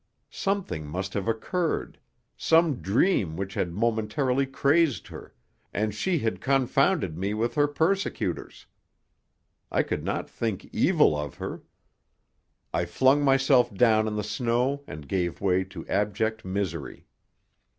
[0.33, 1.99] Something must have occurred
[2.35, 5.35] some dream which had momentarily crazed her;
[5.75, 8.65] and she had confounded me with her persecutors.
[9.71, 11.61] I could not think evil of her.
[12.73, 17.05] I flung myself down in the snow and gave way to abject misery.